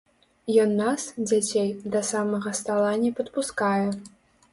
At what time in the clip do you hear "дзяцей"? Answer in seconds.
1.31-1.69